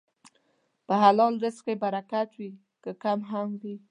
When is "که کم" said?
2.83-3.19